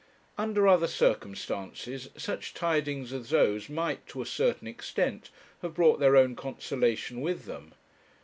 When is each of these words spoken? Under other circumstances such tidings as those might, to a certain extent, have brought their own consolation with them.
Under 0.35 0.67
other 0.67 0.87
circumstances 0.87 2.09
such 2.17 2.55
tidings 2.55 3.13
as 3.13 3.29
those 3.29 3.69
might, 3.69 4.07
to 4.07 4.21
a 4.23 4.25
certain 4.25 4.67
extent, 4.67 5.29
have 5.61 5.75
brought 5.75 5.99
their 5.99 6.15
own 6.17 6.35
consolation 6.35 7.21
with 7.21 7.45
them. 7.45 7.75